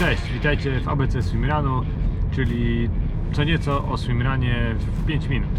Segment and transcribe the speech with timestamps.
[0.00, 1.82] Cześć, witajcie w ABC Swimrunu,
[2.30, 2.88] czyli
[3.32, 5.50] co nieco o swimranie w 5 minut.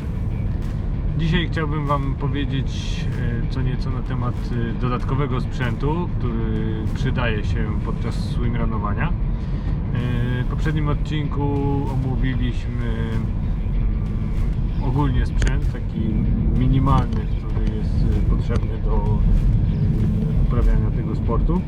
[1.18, 3.00] Dzisiaj chciałbym Wam powiedzieć
[3.48, 9.08] e, co nieco na temat e, dodatkowego sprzętu, który przydaje się podczas swimrunowania.
[9.08, 11.44] E, W poprzednim odcinku
[11.94, 13.26] omówiliśmy mm,
[14.84, 16.00] ogólnie sprzęt, taki
[16.60, 19.20] minimalny, który jest potrzebny do
[20.48, 21.62] uprawiania tego sportu.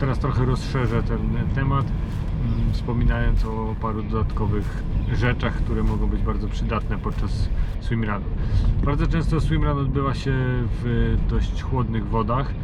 [0.00, 1.20] Teraz trochę rozszerzę ten
[1.54, 4.82] temat, mm, wspominając o paru dodatkowych
[5.12, 7.48] rzeczach, które mogą być bardzo przydatne podczas
[7.80, 8.24] swimrunu.
[8.84, 10.32] Bardzo często swimrun odbywa się
[10.82, 12.54] w dość chłodnych wodach,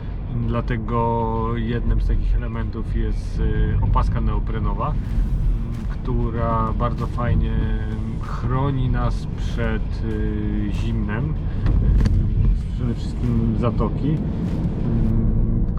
[0.47, 4.97] dlatego jednym z takich elementów jest y, opaska neoprenowa, mm,
[5.91, 7.53] która bardzo fajnie
[8.23, 14.17] chroni nas przed y, zimnem, y, przede wszystkim zatoki.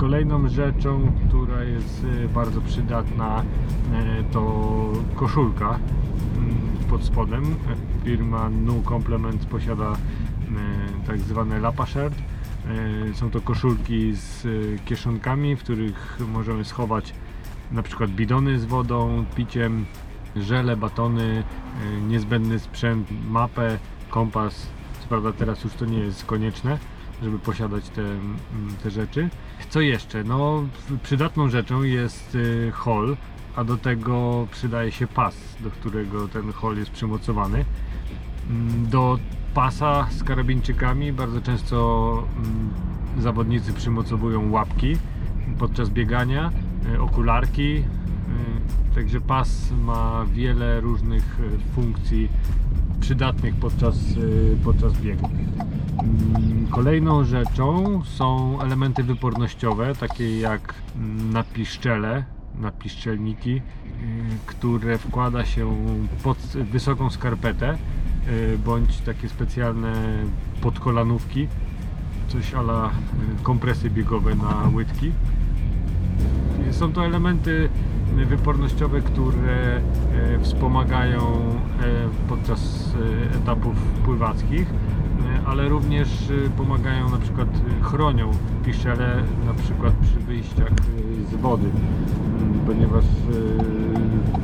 [0.03, 3.43] Kolejną rzeczą, która jest y, bardzo przydatna, y,
[4.33, 4.73] to
[5.15, 5.79] koszulka
[6.37, 6.55] mm,
[6.89, 7.55] pod spodem.
[8.03, 12.15] Firma Nu Complement posiada y, tak zwane Lapa Shirt.
[13.13, 14.47] Są to koszulki z
[14.85, 17.13] kieszonkami, w których możemy schować
[17.71, 19.85] na przykład bidony z wodą, piciem,
[20.35, 21.43] żele, batony,
[22.07, 23.77] niezbędny sprzęt, mapę,
[24.09, 24.67] kompas.
[25.01, 26.77] Co prawda teraz już to nie jest konieczne,
[27.23, 28.37] żeby posiadać te, mm,
[28.83, 29.29] te rzeczy.
[29.69, 30.23] Co jeszcze?
[30.23, 30.63] No,
[31.03, 33.17] przydatną rzeczą jest y, hol,
[33.55, 37.65] a do tego przydaje się pas, do którego ten hol jest przymocowany.
[38.49, 39.19] Mm, Do
[39.53, 41.77] pasa z karabińczykami bardzo często
[42.37, 42.69] mm,
[43.21, 44.97] zawodnicy przymocowują łapki
[45.59, 46.51] podczas biegania,
[46.95, 47.75] y, okularki.
[47.77, 47.83] y,
[48.95, 51.37] Także pas ma wiele różnych
[51.75, 52.29] funkcji
[52.99, 53.95] przydatnych podczas,
[54.63, 55.29] podczas biegu.
[55.99, 62.23] Mm, Kolejną rzeczą są elementy wypornościowe, takie jak mm, napiszczele,
[62.59, 63.61] napiszczelniki, y,
[64.45, 65.75] które wkłada się
[66.23, 66.37] pod
[66.71, 67.77] wysoką skarpetę
[68.27, 69.93] y, bądź takie specjalne
[70.61, 71.47] podkolanówki,
[72.27, 72.87] coś ala
[73.39, 75.11] y, kompresy biegowe na łydki.
[76.71, 77.69] Są to elementy
[78.15, 81.25] wypornościowe, które e, wspomagają e,
[82.29, 82.93] podczas
[83.33, 83.75] e, etapów
[84.05, 84.67] pływackich,
[85.45, 87.47] ale również pomagają na przykład
[87.81, 88.31] chronią
[88.65, 90.71] piszczele na przykład przy wyjściach
[91.31, 91.69] z wody,
[92.65, 93.03] ponieważ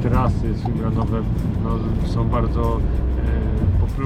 [0.02, 1.22] trasy swimrunowe
[1.64, 1.70] no,
[2.08, 2.80] są bardzo,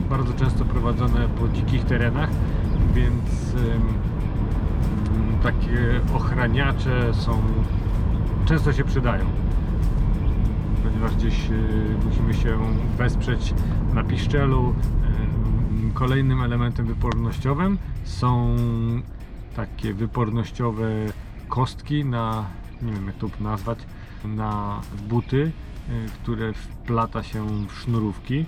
[0.10, 2.30] bardzo często prowadzone po dzikich terenach,
[2.94, 3.56] więc
[5.44, 7.42] takie ochraniacze są
[8.46, 9.26] często się przydają.
[10.84, 12.60] Ponieważ gdzieś y, musimy się
[12.98, 13.54] wesprzeć
[13.94, 14.76] na piszczelu
[15.84, 18.56] Ym, kolejnym elementem wypornościowym są
[19.56, 20.90] takie wypornościowe
[21.50, 22.46] kostki na
[22.84, 23.80] nie wiem jak to nazwać
[24.26, 25.52] na buty
[25.90, 28.46] y, które wplata się w sznurówki.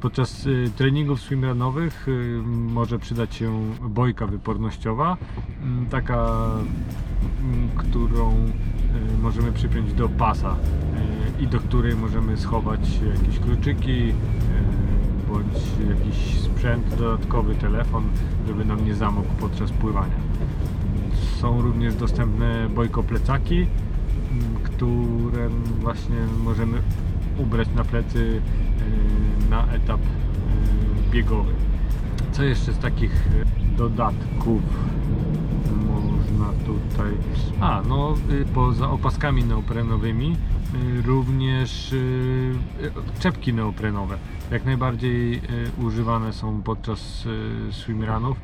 [0.00, 5.16] Podczas y, treningów swimrunowych y, może przydać się bojka wypornościowa,
[5.62, 6.48] mm, taka,
[7.76, 10.56] którą y, możemy przypiąć do pasa
[11.38, 14.12] y, i do której możemy schować jakieś kluczyki y,
[15.28, 18.04] bądź jakiś sprzęt dodatkowy, telefon,
[18.46, 20.16] żeby nam nie zamokł podczas pływania.
[21.40, 23.66] Są również dostępne bojko plecaki,
[24.62, 25.48] które
[25.80, 26.78] właśnie możemy
[27.38, 28.40] ubrać na plecy
[29.50, 30.00] na etap
[31.10, 31.52] biegowy.
[32.32, 33.28] Co jeszcze z takich
[33.76, 34.62] dodatków
[36.66, 37.12] tutaj?
[37.60, 40.36] A, no y, poza opaskami neoprenowymi
[40.74, 42.54] y, również y,
[43.18, 44.18] czepki neoprenowe.
[44.50, 45.40] Jak najbardziej
[45.78, 47.28] używane są podczas
[47.70, 48.36] swimrunów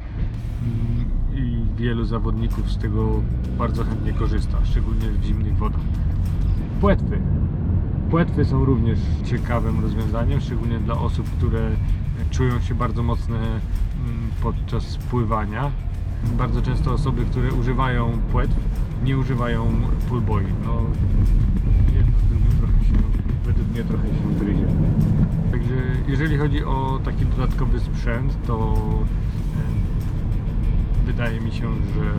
[0.63, 3.23] Mm, i wielu zawodników z tego
[3.59, 5.81] bardzo chętnie korzysta, szczególnie w zimnych wodach.
[6.81, 7.21] Płetwy.
[8.11, 11.71] Płetwy są również ciekawym rozwiązaniem, szczególnie dla osób, które
[12.31, 13.61] czują się bardzo mocne mm,
[14.43, 15.71] podczas pływania.
[16.39, 18.57] Bardzo często osoby, które używają płetw,
[19.05, 19.73] nie używają
[20.09, 20.45] pullboy.
[20.65, 20.83] No,
[21.97, 23.03] jedno z drugim trochę się,
[23.45, 24.67] według mnie trochę się gryzie.
[25.51, 25.75] Także
[26.09, 28.75] jeżeli chodzi o taki dodatkowy sprzęt, to
[31.07, 32.13] wydaje mi się, że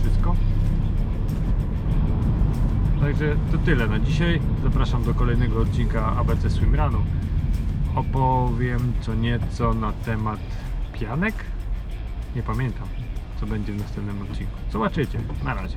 [0.00, 0.36] wszystko.
[3.00, 4.40] Także to tyle na dzisiaj.
[4.62, 6.98] Zapraszam do kolejnego odcinka ABC Swimrunu.
[7.94, 10.40] Opowiem co nieco na temat
[10.92, 11.34] pianek.
[12.36, 12.88] Nie pamiętam,
[13.40, 14.52] co będzie w następnym odcinku.
[14.72, 15.18] Zobaczycie.
[15.44, 15.76] Na razie.